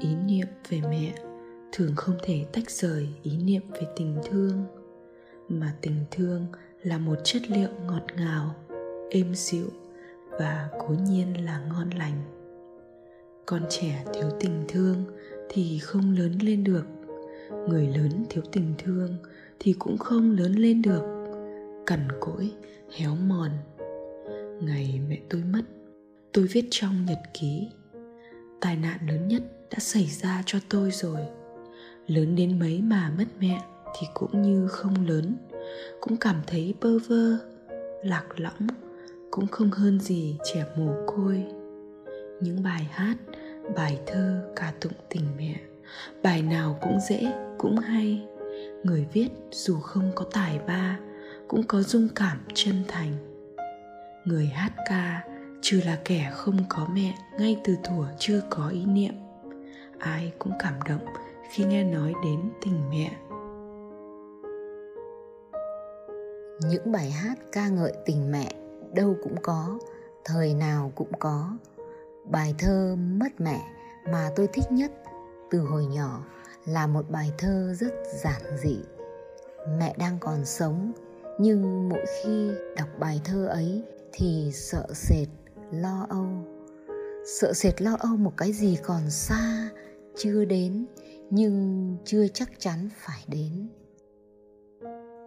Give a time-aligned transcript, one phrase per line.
[0.00, 1.14] ý niệm về mẹ
[1.72, 4.64] thường không thể tách rời ý niệm về tình thương,
[5.48, 6.46] mà tình thương
[6.82, 8.54] là một chất liệu ngọt ngào,
[9.10, 9.66] êm dịu
[10.30, 12.22] và cố nhiên là ngon lành.
[13.46, 15.04] Con trẻ thiếu tình thương
[15.48, 16.86] thì không lớn lên được,
[17.68, 19.16] người lớn thiếu tình thương
[19.58, 21.02] thì cũng không lớn lên được,
[21.86, 22.52] cằn cỗi,
[22.96, 23.50] héo mòn.
[24.60, 25.62] Ngày mẹ tôi mất,
[26.32, 27.68] tôi viết trong nhật ký,
[28.60, 31.20] tai nạn lớn nhất đã xảy ra cho tôi rồi.
[32.06, 33.60] Lớn đến mấy mà mất mẹ
[33.98, 35.36] thì cũng như không lớn,
[36.00, 37.36] cũng cảm thấy bơ vơ,
[38.02, 38.66] lạc lõng,
[39.30, 41.44] cũng không hơn gì trẻ mồ côi.
[42.40, 43.14] Những bài hát,
[43.76, 45.54] bài thơ ca tụng tình mẹ,
[46.22, 48.26] bài nào cũng dễ, cũng hay.
[48.84, 50.98] Người viết dù không có tài ba,
[51.48, 53.12] cũng có dung cảm chân thành.
[54.24, 55.22] Người hát ca,
[55.62, 59.14] trừ là kẻ không có mẹ, ngay từ thuở chưa có ý niệm
[59.98, 61.06] ai cũng cảm động
[61.50, 63.16] khi nghe nói đến tình mẹ.
[66.60, 68.52] Những bài hát ca ngợi tình mẹ
[68.94, 69.78] đâu cũng có,
[70.24, 71.56] thời nào cũng có.
[72.24, 73.60] Bài thơ mất mẹ
[74.12, 74.92] mà tôi thích nhất
[75.50, 76.24] từ hồi nhỏ
[76.66, 78.78] là một bài thơ rất giản dị.
[79.78, 80.92] Mẹ đang còn sống,
[81.38, 85.28] nhưng mỗi khi đọc bài thơ ấy thì sợ sệt,
[85.72, 86.26] lo âu.
[87.40, 89.68] Sợ sệt lo âu một cái gì còn xa
[90.16, 90.86] chưa đến,
[91.30, 93.68] nhưng chưa chắc chắn phải đến.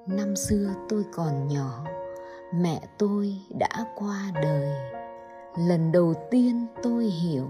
[0.07, 1.85] Năm xưa tôi còn nhỏ,
[2.55, 4.69] mẹ tôi đã qua đời.
[5.67, 7.47] Lần đầu tiên tôi hiểu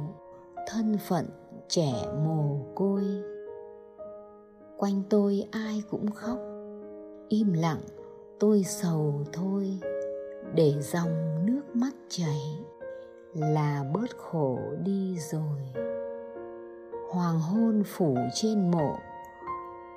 [0.67, 1.25] thân phận
[1.67, 1.93] trẻ
[2.25, 3.03] mồ côi.
[4.77, 6.39] Quanh tôi ai cũng khóc,
[7.29, 7.81] im lặng,
[8.39, 9.79] tôi sầu thôi,
[10.55, 12.41] để dòng nước mắt chảy,
[13.33, 15.59] là bớt khổ đi rồi
[17.09, 18.95] hoàng hôn phủ trên mộ.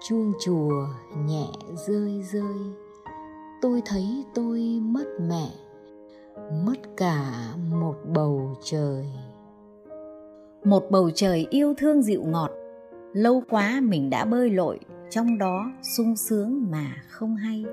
[0.08, 0.86] Chuông chùa
[1.26, 1.46] nhẹ
[1.86, 2.56] rơi rơi.
[3.62, 5.48] Tôi thấy tôi mất mẹ,
[6.66, 7.32] mất cả
[7.70, 9.06] một bầu trời.
[10.64, 12.50] Một bầu trời yêu thương dịu ngọt.
[13.12, 14.80] Lâu quá mình đã bơi lội,
[15.10, 17.64] trong đó sung sướng mà không hay.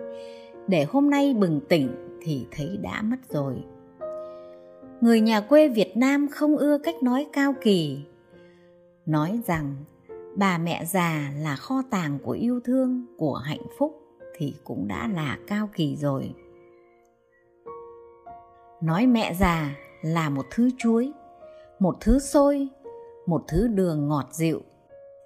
[0.68, 1.90] Để hôm nay bừng tỉnh
[2.22, 3.64] thì thấy đã mất rồi.
[5.02, 8.00] Người nhà quê việt nam không ưa cách nói cao kỳ
[9.10, 9.76] nói rằng,
[10.36, 14.02] bà mẹ già là kho tàng của yêu thương, của hạnh phúc
[14.38, 16.34] thì cũng đã là cao kỳ rồi.
[18.82, 21.12] Nói mẹ già là một thứ chuối,
[21.80, 22.68] một thứ xôi,
[23.26, 24.62] một thứ đường ngọt dịu.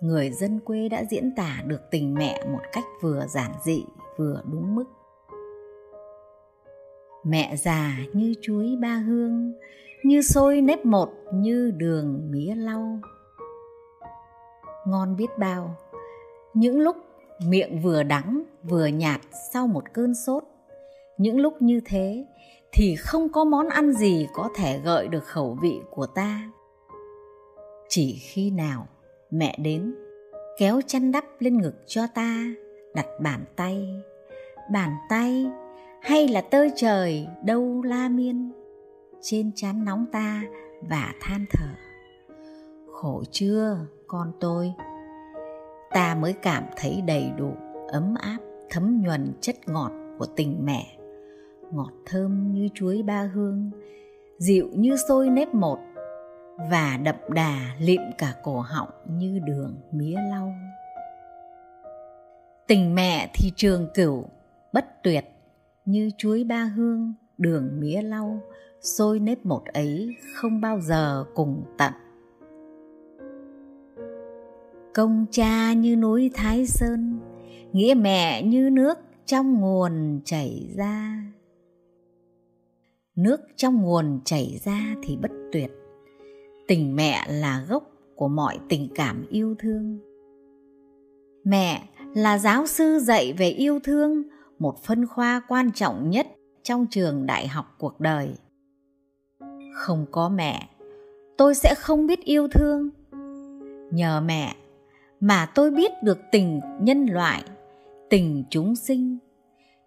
[0.01, 3.85] Người dân quê đã diễn tả được tình mẹ một cách vừa giản dị,
[4.17, 4.85] vừa đúng mức.
[7.23, 9.53] Mẹ già như chuối ba hương,
[10.03, 12.99] như xôi nếp một, như đường mía lau
[14.87, 15.75] ngon biết bao.
[16.53, 16.97] Những lúc
[17.47, 19.21] miệng vừa đắng, vừa nhạt
[19.53, 20.43] sau một cơn sốt.
[21.17, 22.25] Những lúc như thế
[22.71, 26.49] thì không có món ăn gì có thể gợi được khẩu vị của ta.
[27.89, 28.87] Chỉ khi nào
[29.31, 29.95] mẹ đến,
[30.57, 32.45] kéo chăn đắp lên ngực cho ta,
[32.95, 33.87] đặt bàn tay.
[34.71, 35.45] Bàn tay
[36.01, 38.51] hay là tơ trời đâu la miên.
[39.21, 40.43] Trên trán nóng ta
[40.89, 41.67] và than thở
[43.03, 43.77] khổ chưa,
[44.07, 44.73] con tôi?
[45.91, 47.53] Ta mới cảm thấy đầy đủ
[47.87, 48.37] ấm áp,
[48.69, 50.97] thấm nhuần chất ngọt của tình mẹ.
[51.71, 53.71] Ngọt thơm như chuối ba hương,
[54.37, 55.79] dịu như xôi nếp một,
[56.71, 60.53] và đậm đà lịm cả cổ họng như đường mía lau.
[62.67, 64.25] Tình mẹ thì trường cửu,
[64.73, 65.25] bất tuyệt,
[65.85, 68.39] như chuối ba hương, đường mía lau
[68.81, 71.93] xôi nếp một ấy không bao giờ cùng tận
[74.93, 77.19] công cha như núi thái sơn,
[77.71, 81.23] nghĩa mẹ như nước trong nguồn chảy ra.
[83.15, 85.71] Nước trong nguồn chảy ra thì bất tuyệt,
[86.67, 87.83] tình mẹ là gốc
[88.15, 89.99] của mọi tình cảm yêu thương.
[91.43, 91.83] Mẹ
[92.15, 94.23] là giáo sư dạy về yêu thương,
[94.59, 96.27] một phân khoa quan trọng nhất
[96.63, 98.29] trong trường đại học cuộc đời.
[99.73, 100.69] Không có mẹ,
[101.37, 102.89] tôi sẽ không biết yêu thương.
[103.91, 104.55] Nhờ mẹ
[105.23, 107.43] mà tôi biết được tình nhân loại,
[108.09, 109.17] tình chúng sinh.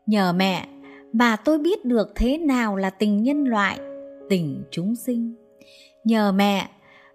[0.07, 0.69] Nhờ mẹ
[1.13, 3.79] mà tôi biết được thế nào là tình nhân loại,
[4.31, 5.35] tình chúng sinh.
[6.05, 6.71] Nhờ mẹ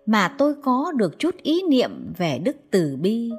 [0.05, 3.31] mà tôi có được chút ý niệm về đức từ bi.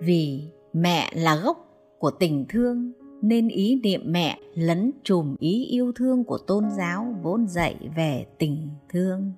[0.00, 5.92] Vì mẹ là gốc của tình thương, nên ý niệm mẹ lấn trùm ý yêu
[5.96, 9.32] thương của tôn giáo vốn dạy về tình thương.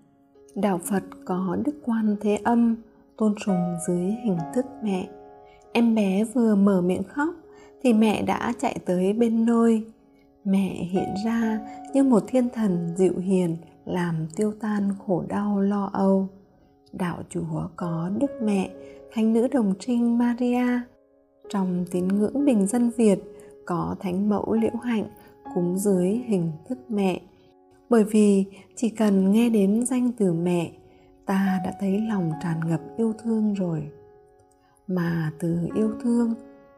[0.54, 2.76] Đạo phật có đức quan thế âm
[3.16, 5.08] tôn sùng dưới hình thức mẹ.
[5.72, 7.34] Em bé vừa mở miệng khóc
[7.82, 9.84] thì mẹ đã chạy tới bên nôi.
[10.44, 11.60] Mẹ hiện ra
[11.94, 16.28] như một thiên thần dịu hiền, làm tiêu tan khổ đau lo âu.
[16.92, 18.70] Đạo chúa có đức mẹ,
[19.12, 20.80] thánh nữ đồng trinh maria.
[21.48, 23.18] Trong tín ngưỡng bình dân việt,
[23.66, 25.04] có thánh mẫu liễu hạnh
[25.54, 27.20] cúng dưới hình thức mẹ.
[27.90, 28.44] Bởi vì
[28.76, 30.72] chỉ cần nghe đến danh từ mẹ
[31.26, 33.90] ta đã thấy lòng tràn ngập yêu thương rồi.
[34.86, 36.34] Mà từ yêu thương,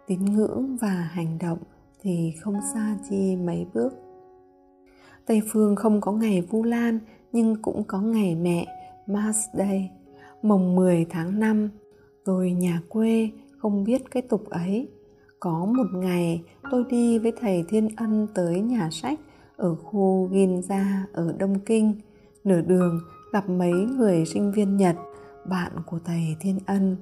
[0.06, 1.58] tín ngưỡng và hành động
[2.02, 3.92] thì không xa chi mấy bước.
[5.26, 6.98] Tây phương không có ngày vu lan,
[7.32, 8.66] nhưng cũng có ngày mẹ,
[9.06, 9.90] Mars Day.
[10.42, 11.70] Mồng 10 tháng 5
[12.24, 14.88] tôi nhà quê, không biết cái tục ấy.
[15.40, 19.20] Có một ngày, tôi đi với thầy thiên ân tới nhà sách
[19.56, 21.94] ở khu ginza ở đông kinh.
[22.44, 23.00] Nửa đường
[23.34, 24.96] gặp mấy người sinh viên nhật,
[25.48, 26.96] bạn của thầy thiên ân.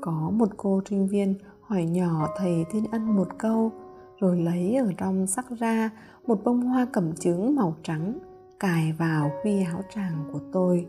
[0.00, 3.72] Có một cô sinh viên hỏi nhỏ thầy thiên ân một câu,
[4.20, 5.90] rồi lấy ở trong sắc ra
[6.26, 8.18] một bông hoa cẩm chướng màu trắng,
[8.60, 10.86] cài vào khuy áo tràng của tôi.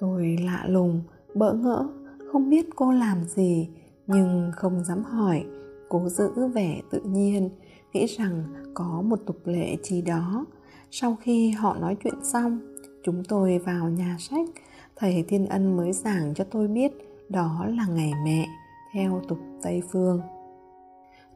[0.00, 1.02] Tôi lạ lùng,
[1.34, 1.88] bỡ ngỡ,
[2.32, 3.68] không biết cô làm gì,
[4.06, 5.44] nhưng không dám hỏi.
[5.88, 7.50] Cố giữ vẻ tự nhiên,
[7.92, 8.44] nghĩ rằng
[8.74, 10.46] có một tục lệ gì đó.
[10.90, 12.73] Sau khi họ nói chuyện xong
[13.04, 14.48] chúng tôi vào nhà sách.
[14.96, 16.92] Thầy thiên ân mới giảng cho tôi biết
[17.28, 18.46] đó là ngày mẹ,
[18.92, 20.20] theo tục tây phương.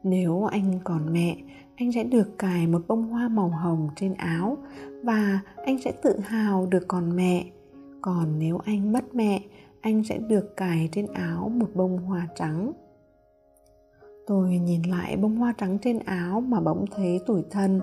[0.03, 1.37] Nếu anh còn mẹ,
[1.75, 4.57] anh sẽ được cài một bông hoa màu hồng trên áo
[5.03, 7.45] và anh sẽ tự hào được còn mẹ.
[8.01, 9.41] Còn nếu anh mất mẹ,
[9.81, 12.71] anh sẽ được cài trên áo một bông hoa trắng.
[14.27, 17.81] Tôi nhìn lại bông hoa trắng trên áo mà bỗng thấy tủi thân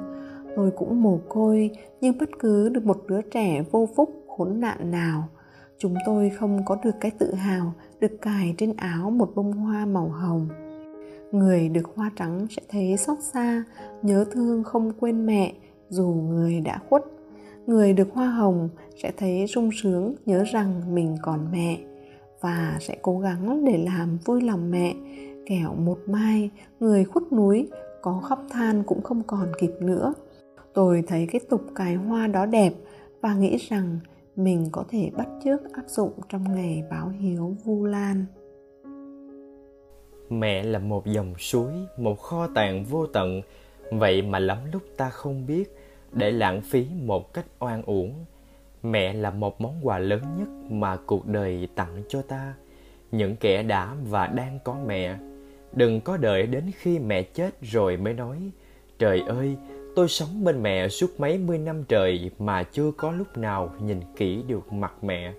[0.56, 1.70] tôi cũng mồ côi
[2.00, 5.28] như bất cứ được một đứa trẻ vô phúc, khốn nạn nào,
[5.78, 9.86] chúng tôi không có được cái tự hào được cài trên áo một bông hoa
[9.86, 10.48] màu hồng.
[11.32, 13.64] Người được hoa trắng sẽ thấy xót xa,
[14.02, 15.52] nhớ thương không quên mẹ,
[15.88, 17.02] dù người đã khuất.
[17.66, 18.68] Người được hoa hồng
[19.02, 21.78] sẽ thấy sung sướng, nhớ rằng mình còn mẹ,
[22.40, 24.94] và sẽ cố gắng để làm vui lòng mẹ.
[25.46, 26.50] Kẻo một mai,
[26.80, 27.68] người khuất núi,
[28.02, 30.14] có khóc than cũng không còn kịp nữa
[30.76, 32.72] tôi thấy cái tục cài hoa đó đẹp
[33.20, 33.98] và nghĩ rằng
[34.36, 38.24] mình có thể bắt chước áp dụng trong ngày báo hiếu vu lan.
[40.30, 43.42] Mẹ là một dòng suối, một kho tàng vô tận.
[43.92, 45.76] Vậy mà lắm lúc ta không biết,
[46.12, 48.24] để lãng phí một cách oan uổng.
[48.82, 52.54] Mẹ là một món quà lớn nhất mà cuộc đời tặng cho ta.
[53.12, 55.18] Những kẻ đã và đang có mẹ.
[55.72, 58.50] Đừng có đợi đến khi mẹ chết rồi mới nói,
[58.98, 59.56] trời ơi
[59.96, 64.00] tôi sống bên mẹ suốt mấy mươi năm trời mà chưa có lúc nào nhìn
[64.16, 65.32] kỹ được mặt mẹ.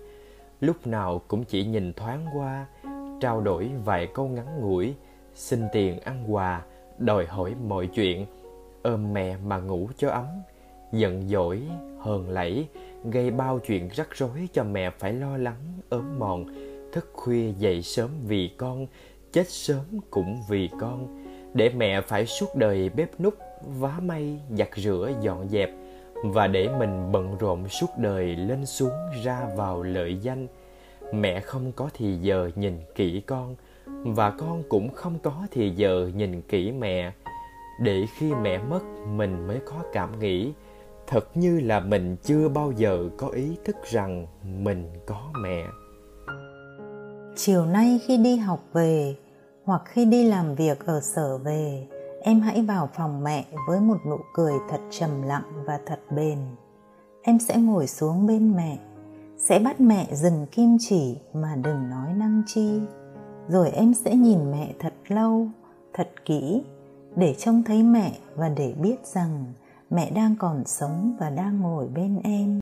[0.60, 2.66] Lúc nào cũng chỉ nhìn thoáng qua,
[3.20, 4.94] trao đổi vài câu ngắn ngủi,
[5.34, 6.62] xin tiền ăn quà,
[6.98, 8.26] đòi hỏi mọi chuyện,
[8.82, 10.26] ôm mẹ mà ngủ cho ấm,
[10.92, 11.62] giận dỗi,
[12.00, 12.66] hờn lẫy,
[13.04, 16.44] gây bao chuyện rắc rối cho mẹ phải lo lắng, ốm mòn,
[16.92, 18.86] thức khuya dậy sớm vì con,
[19.32, 21.24] chết sớm cũng vì con.
[21.54, 25.70] Để mẹ phải suốt đời bếp nút vá may giặt rửa, dọn dẹp
[26.24, 28.92] và để mình bận rộn suốt đời lên xuống
[29.24, 30.46] ra vào lợi danh.
[31.12, 36.10] Mẹ không có thì giờ nhìn kỹ con và con cũng không có thì giờ
[36.14, 37.12] nhìn kỹ mẹ.
[37.80, 40.52] Để khi mẹ mất, mình mới có cảm nghĩ.
[41.06, 45.64] Thật như là mình chưa bao giờ có ý thức rằng mình có mẹ.
[47.36, 49.16] Chiều nay khi đi học về
[49.64, 51.86] hoặc khi đi làm việc ở sở về
[52.28, 56.38] em hãy vào phòng mẹ với một nụ cười thật trầm lặng và thật bền.
[57.22, 58.78] Em sẽ ngồi xuống bên mẹ,
[59.36, 62.80] sẽ bắt mẹ dừng kim chỉ mà đừng nói năng chi.
[63.48, 65.48] Rồi em sẽ nhìn mẹ thật lâu,
[65.92, 66.62] thật kỹ,
[67.16, 69.44] để trông thấy mẹ và để biết rằng
[69.90, 72.60] mẹ đang còn sống và đang ngồi bên em.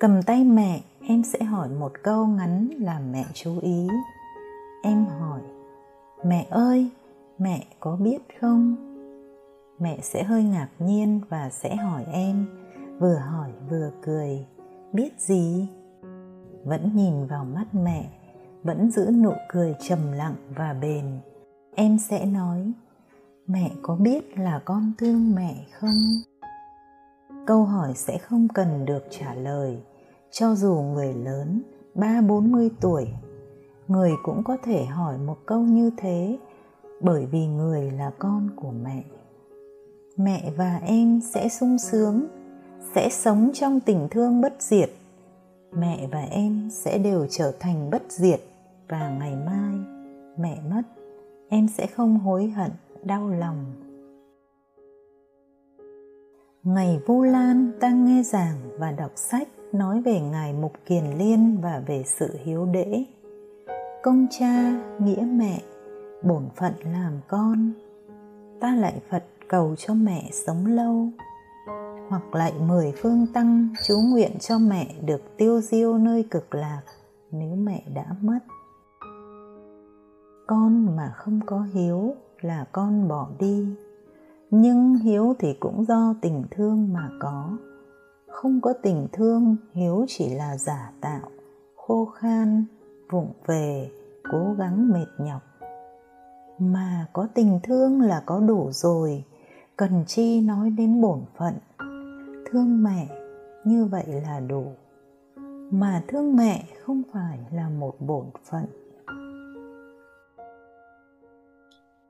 [0.00, 3.88] Cầm tay mẹ, em sẽ hỏi một câu ngắn làm mẹ chú ý.
[4.82, 5.40] Em hỏi,
[6.24, 6.90] mẹ ơi
[7.40, 8.76] mẹ có biết không?
[9.78, 12.46] Mẹ sẽ hơi ngạc nhiên và sẽ hỏi em.
[12.98, 14.46] Vừa hỏi vừa cười.
[14.92, 15.68] Biết gì?
[16.64, 18.10] Vẫn nhìn vào mắt mẹ.
[18.62, 21.04] Vẫn giữ nụ cười trầm lặng và bền.
[21.74, 22.72] Em sẽ nói,
[23.46, 26.00] mẹ có biết là con thương mẹ không?
[27.46, 29.78] Câu hỏi sẽ không cần được trả lời.
[30.30, 31.62] Cho dù người lớn,
[31.94, 33.08] ba bốn mươi tuổi,
[33.88, 36.38] người cũng có thể hỏi một câu như thế
[37.00, 39.04] bởi vì người là con của mẹ.
[40.16, 42.26] Mẹ và em sẽ sung sướng,
[42.94, 44.90] sẽ sống trong tình thương bất diệt.
[45.72, 48.40] Mẹ và em sẽ đều trở thành bất diệt
[48.88, 50.00] và ngày mai
[50.40, 50.82] mẹ mất,
[51.48, 52.70] em sẽ không hối hận,
[53.04, 53.64] đau lòng.
[56.62, 61.58] Ngày vu lan ta nghe giảng và đọc sách nói về ngài mục kiền liên
[61.62, 63.04] và về sự hiếu đễ.
[64.02, 65.62] Công cha nghĩa mẹ
[66.22, 67.72] bổn phận làm con,
[68.60, 71.08] ta lại phật cầu cho mẹ sống lâu.
[72.08, 76.82] Hoặc lại mười phương tăng, chú nguyện cho mẹ được tiêu diêu nơi cực lạc,
[77.30, 78.38] nếu mẹ đã mất.
[80.46, 83.66] Con mà không có hiếu là con bỏ đi,
[84.50, 87.56] nhưng hiếu thì cũng do tình thương mà có.
[88.28, 91.30] Không có tình thương, hiếu chỉ là giả tạo,
[91.76, 92.64] khô khan,
[93.10, 93.90] vụng về,
[94.30, 95.42] cố gắng mệt nhọc
[96.60, 99.24] mà có tình thương là có đủ rồi.
[99.76, 101.54] Cần chi nói đến bổn phận.
[102.50, 103.08] Thương mẹ,
[103.64, 104.72] như vậy là đủ.
[105.70, 108.64] Mà thương mẹ không phải là một bổn phận.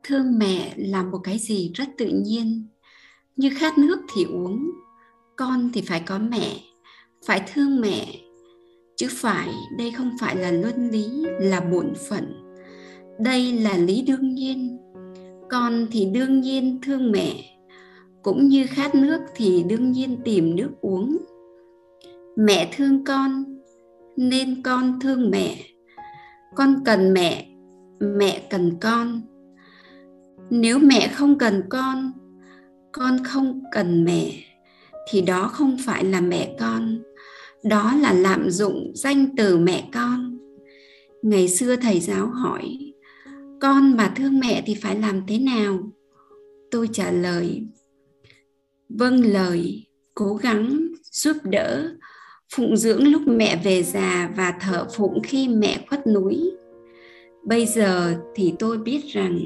[0.02, 2.66] Thương mẹ là một cái gì rất tự nhiên.
[3.36, 4.70] Như khát nước thì uống,
[5.36, 6.46] con thì phải có mẹ.
[7.26, 8.06] Phải thương mẹ,
[8.96, 12.49] chứ phải, đây không phải là luân lý, là bổn phận
[13.22, 14.78] đây là lý đương nhiên.
[15.50, 17.32] Con thì đương nhiên thương mẹ,
[18.22, 21.16] cũng như khát nước thì đương nhiên tìm nước uống.
[22.36, 23.44] Mẹ thương con,
[24.16, 25.56] nên con thương mẹ.
[26.56, 27.46] Con cần mẹ
[28.00, 29.22] mẹ cần con.
[30.50, 32.12] Nếu mẹ không cần con
[32.92, 34.32] con không cần mẹ,
[35.10, 37.02] thì đó không phải là mẹ con.
[37.64, 40.38] Đó là lạm dụng danh từ mẹ con.
[41.22, 42.89] Ngày xưa thầy giáo hỏi
[43.60, 45.78] con mà thương mẹ thì phải làm thế nào?
[46.70, 47.62] Tôi trả lời
[48.88, 50.78] vâng lời, cố gắng
[51.10, 51.90] giúp đỡ
[52.54, 56.50] phụng dưỡng lúc mẹ về già và thở phụng khi mẹ khuất núi.
[57.44, 59.40] Bây giờ thì tôi biết rằng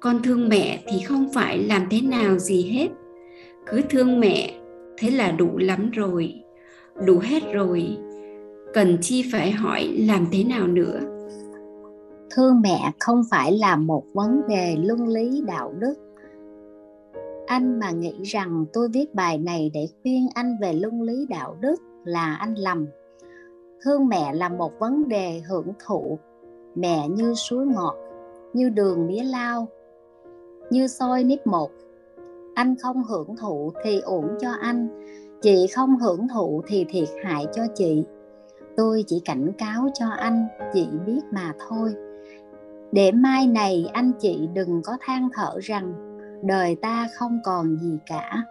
[0.00, 2.88] con thương mẹ thì không phải làm thế nào gì hết.
[3.66, 4.60] Cứ thương mẹ,
[4.98, 6.34] thế là đủ lắm rồi,
[7.06, 7.96] đủ hết rồi.
[8.74, 11.00] Cần chi phải hỏi làm thế nào nữa?
[12.30, 15.94] Thương mẹ, không phải là một vấn đề luân lý đạo đức.
[17.46, 21.56] Anh mà nghĩ rằng tôi viết bài này để khuyên anh về luân lý đạo
[21.60, 22.86] đức là anh lầm.
[23.82, 26.18] Thương mẹ, là một vấn đề hưởng thụ.
[26.74, 27.96] Mẹ như suối ngọt,
[28.52, 29.68] như đường mía lao,
[30.70, 31.70] như soi nếp một.
[32.54, 34.88] Anh không hưởng thụ thì ổn cho anh,
[35.42, 38.04] chị không hưởng thụ thì thiệt hại cho chị.
[38.76, 41.94] Tôi chỉ cảnh cáo cho anh, chị biết mà thôi
[42.92, 45.92] để mai này anh chị đừng có than thở rằng,
[46.42, 48.42] đời ta không còn gì cả.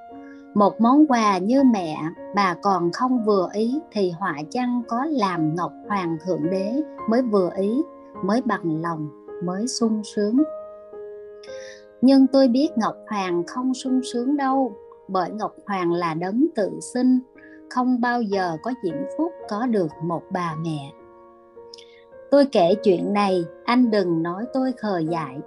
[0.53, 1.97] Một món quà như mẹ,
[2.35, 7.21] bà còn không vừa ý thì họa chăng có làm ngọc hoàng thượng đế mới
[7.21, 7.81] vừa ý,
[8.23, 9.09] mới bằng lòng,
[9.43, 10.43] mới sung sướng?
[12.01, 14.71] Nhưng tôi biết ngọc hoàng không sung sướng đâu,
[15.07, 17.19] bởi ngọc hoàng là đấng tự sinh,
[17.69, 20.91] không bao giờ có diễm phúc có được một bà mẹ
[22.31, 25.37] tôi kể chuyện này, anh đừng nói tôi khờ dại.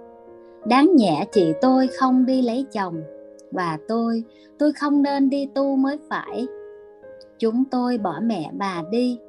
[0.65, 3.01] Đáng nhẽ chị tôi không đi lấy chồng,
[3.51, 4.23] và tôi
[4.59, 6.47] tôi không nên đi tu mới phải.
[7.39, 9.19] Chúng tôi bỏ mẹ bà đi.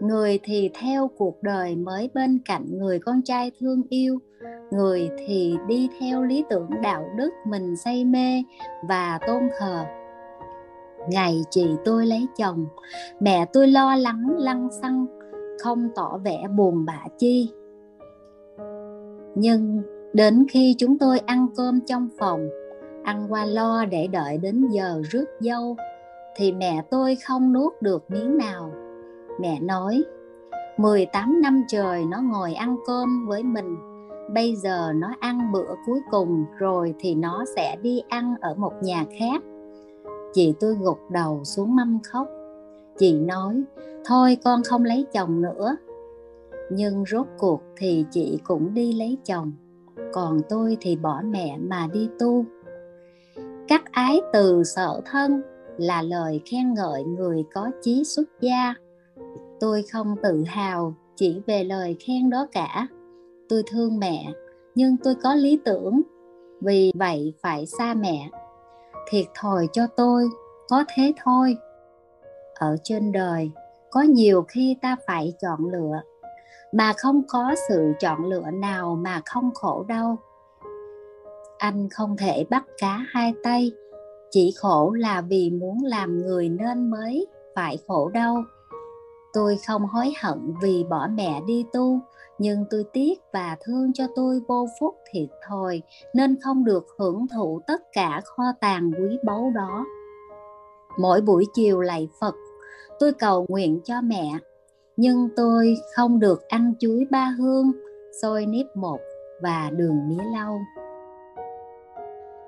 [0.00, 4.18] Người thì theo cuộc đời mới bên cạnh người con trai thương yêu.
[4.70, 8.42] Người thì đi theo lý tưởng đạo đức mình say mê
[8.88, 9.84] và tôn thờ.
[11.08, 12.66] Ngày chị tôi lấy chồng,
[13.20, 15.06] mẹ tôi lo lắng lăng xăng
[15.62, 17.52] không tỏ vẻ buồn bã chi.
[19.34, 22.48] Nhưng đến khi chúng tôi ăn cơm trong phòng,
[23.04, 25.76] ăn qua lo để đợi đến giờ rước dâu,
[26.36, 28.72] thì mẹ tôi không nuốt được miếng nào.
[29.40, 30.04] Mẹ nói
[30.76, 33.76] 18 năm trời nó ngồi ăn cơm với mình,
[34.34, 38.72] bây giờ nó ăn bữa cuối cùng rồi thì nó sẽ đi ăn ở một
[38.82, 39.42] nhà khác.
[40.32, 42.26] Chị tôi gục đầu xuống mâm khóc
[42.98, 43.62] chị nói,
[44.04, 45.76] thôi con không lấy chồng nữa.
[46.70, 49.52] Nhưng rốt cuộc thì chị cũng đi lấy chồng,
[50.12, 52.44] còn tôi thì bỏ mẹ mà đi tu.
[53.68, 55.42] Các ái từ sợ thân
[55.78, 58.74] là lời khen ngợi người có chí xuất gia.
[59.60, 62.86] Tôi không tự hào chỉ về lời khen đó cả.
[63.48, 64.32] Tôi thương mẹ,
[64.74, 66.00] nhưng tôi có lý tưởng,
[66.60, 68.30] vì vậy phải xa mẹ.
[69.10, 70.28] Thiệt thòi cho tôi,
[70.68, 71.56] có thế thôi
[72.54, 73.50] ở trên đời
[73.90, 76.00] có nhiều khi ta phải chọn lựa.
[76.72, 80.16] Mà không có sự chọn lựa nào mà không khổ đâu
[81.62, 83.72] anh không thể bắt cá hai tay
[84.30, 88.42] chỉ khổ là vì muốn làm người nên mới phải khổ đâu
[89.32, 92.00] Tôi không hối hận vì bỏ mẹ đi tu,
[92.38, 95.82] nhưng tôi tiếc và thương cho tôi vô phúc thiệt thòi
[96.14, 99.84] nên không được hưởng thụ tất cả kho tàng quý báu đó.
[100.98, 102.34] Mỗi buổi chiều lạy Phật,
[102.98, 104.32] tôi cầu nguyện cho mẹ,
[104.96, 107.72] nhưng tôi không được ăn chuối ba hương,
[108.22, 108.98] xôi nếp một
[109.42, 110.60] và đường mía lau.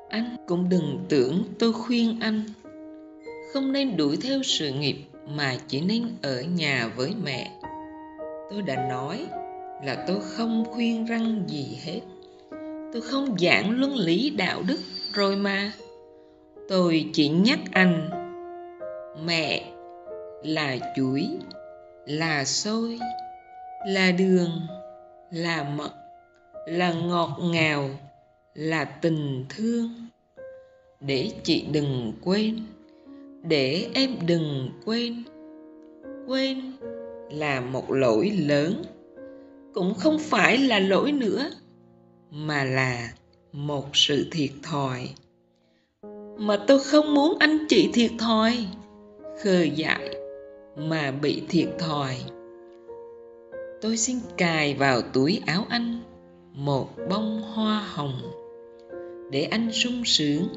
[0.09, 2.43] Anh cũng đừng tưởng tôi khuyên anh.
[3.53, 4.97] Không nên đuổi theo sự nghiệp
[5.29, 7.61] mà chỉ nên ở nhà với mẹ.
[8.51, 9.27] Tôi đã nói
[9.85, 12.01] là tôi không khuyên răng gì hết.
[12.93, 14.79] Tôi không giảng luân lý đạo đức
[15.13, 15.73] rồi mà.
[16.69, 18.24] Tôi chỉ nhắc anh
[19.23, 19.73] mẹ
[20.43, 21.29] là chuối
[22.07, 22.99] là xôi
[23.87, 24.51] là đường,
[25.31, 25.93] là mật,
[26.67, 27.91] là ngọt ngào,
[28.55, 29.91] là tình thương.
[31.01, 32.57] Để chị đừng quên,
[33.43, 35.25] để em đừng quên.
[36.27, 36.73] Quên
[37.31, 38.83] là một lỗi lớn,
[39.75, 41.51] cũng không phải là lỗi nữa,
[42.31, 43.13] mà là
[43.53, 45.09] một sự thiệt thòi.
[46.39, 48.67] Mà tôi không muốn anh chị thiệt thòi
[49.43, 50.17] khờ dại
[50.77, 52.17] mà bị thiệt thòi.
[53.81, 55.99] Tôi xin cài vào túi áo anh,
[56.53, 58.21] một bông hoa hồng,
[59.31, 60.49] để anh sung sướng.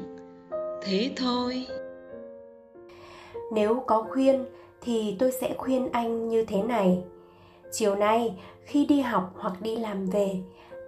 [0.82, 1.66] Thế thôi.
[3.52, 4.44] Nếu có khuyên
[4.80, 7.02] thì tôi sẽ khuyên anh như thế này.
[7.72, 10.36] Chiều nay, khi đi học hoặc đi làm về,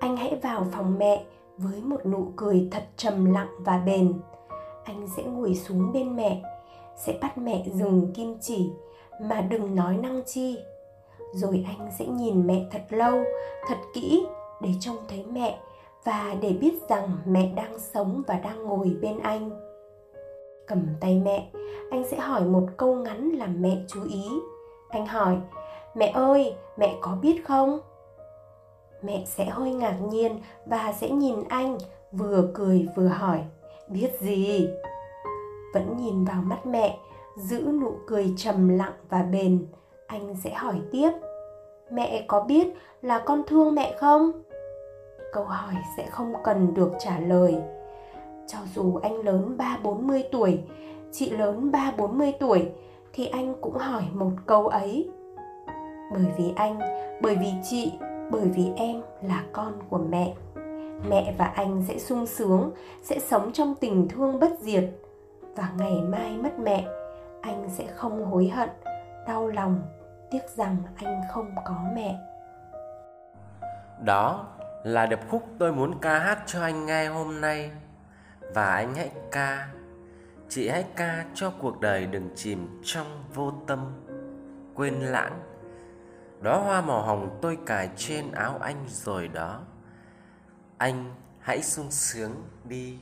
[0.00, 1.24] anh hãy vào phòng mẹ
[1.56, 4.12] với một nụ cười thật trầm lặng và bền.
[4.84, 6.42] Anh sẽ ngồi xuống bên mẹ
[7.00, 8.70] sẽ bắt mẹ dừng kim chỉ
[9.20, 10.58] mà đừng nói năng chi.
[11.32, 13.24] Rồi anh sẽ nhìn mẹ thật lâu,
[13.68, 14.26] thật kỹ
[14.60, 15.58] để trông thấy mẹ
[16.04, 19.50] và để biết rằng mẹ đang sống và đang ngồi bên anh.
[20.66, 21.50] Cầm tay mẹ,
[21.90, 24.28] anh sẽ hỏi một câu ngắn làm mẹ chú ý.
[24.88, 25.36] Anh hỏi,
[25.94, 27.80] mẹ ơi, mẹ có biết không?
[29.02, 31.78] Mẹ sẽ hơi ngạc nhiên và sẽ nhìn anh,
[32.12, 33.40] vừa cười vừa hỏi,
[33.88, 34.68] biết gì?
[35.74, 36.98] Vẫn nhìn vào mắt mẹ,
[37.36, 39.66] giữ nụ cười trầm lặng và bền.
[40.06, 41.10] Anh sẽ hỏi tiếp,
[41.90, 42.68] mẹ có biết
[43.02, 44.32] là con thương mẹ không?
[45.32, 47.56] Câu hỏi sẽ không cần được trả lời.
[48.46, 50.58] Cho dù anh lớn ba bốn mươi tuổi,
[51.12, 52.68] chị lớn ba bốn mươi tuổi,
[53.12, 55.10] thì anh cũng hỏi một câu ấy.
[56.12, 56.78] Bởi vì anh,
[57.22, 57.92] bởi vì chị,
[58.30, 60.34] bởi vì em là con của mẹ.
[61.10, 62.70] Mẹ và anh sẽ sung sướng,
[63.02, 64.84] sẽ sống trong tình thương bất diệt
[65.56, 66.88] và ngày mai mất mẹ,
[67.42, 68.68] anh sẽ không hối hận,
[69.26, 69.82] đau lòng,
[70.30, 72.18] tiếc rằng anh không có mẹ.
[74.04, 74.46] Đó
[74.82, 77.70] là điệp khúc tôi muốn ca hát cho anh nghe hôm nay.
[78.54, 79.68] Và anh hãy ca,
[80.48, 83.92] chị hãy ca cho cuộc đời đừng chìm trong vô tâm.
[84.74, 85.40] Quên lãng,
[86.40, 89.60] đó hoa màu hồng tôi cài trên áo anh rồi đó.
[90.78, 92.32] Anh hãy sung sướng
[92.64, 92.98] đi.